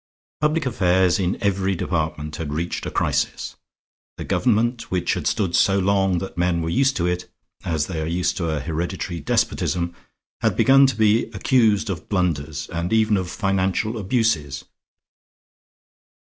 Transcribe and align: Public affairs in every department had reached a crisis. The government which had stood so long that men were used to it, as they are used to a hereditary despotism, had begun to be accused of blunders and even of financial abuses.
Public 0.39 0.65
affairs 0.65 1.19
in 1.19 1.37
every 1.43 1.75
department 1.75 2.37
had 2.37 2.51
reached 2.53 2.87
a 2.87 2.89
crisis. 2.89 3.55
The 4.17 4.23
government 4.23 4.89
which 4.89 5.13
had 5.13 5.27
stood 5.27 5.55
so 5.55 5.77
long 5.77 6.17
that 6.17 6.39
men 6.39 6.63
were 6.63 6.71
used 6.71 6.95
to 6.97 7.05
it, 7.05 7.31
as 7.63 7.85
they 7.85 8.01
are 8.01 8.07
used 8.07 8.35
to 8.37 8.49
a 8.49 8.61
hereditary 8.61 9.19
despotism, 9.19 9.93
had 10.41 10.57
begun 10.57 10.87
to 10.87 10.95
be 10.95 11.25
accused 11.35 11.91
of 11.91 12.09
blunders 12.09 12.67
and 12.69 12.91
even 12.91 13.15
of 13.15 13.29
financial 13.29 13.99
abuses. 13.99 14.65